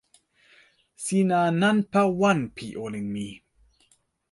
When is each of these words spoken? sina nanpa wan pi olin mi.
sina 1.03 1.39
nanpa 1.59 2.01
wan 2.19 2.39
pi 2.55 2.65
olin 2.83 3.07
mi. 3.13 3.25